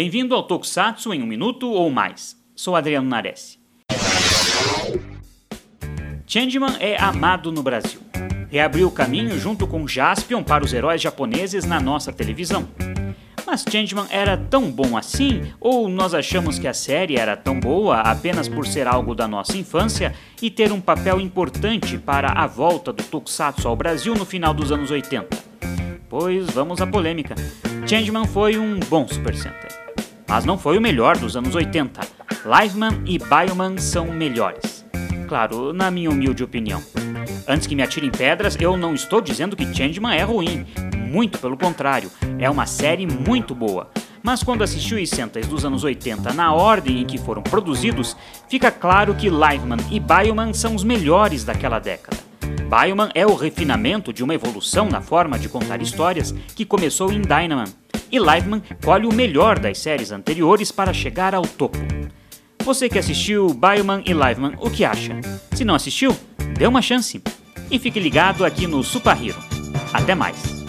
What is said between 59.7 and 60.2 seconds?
séries